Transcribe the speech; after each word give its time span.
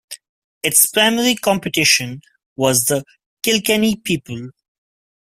Its 0.63 0.87
primary 0.87 1.35
competition 1.35 2.23
was 2.55 2.85
the 2.85 3.03
"Kilkenny 3.43 3.97
People". 3.97 4.49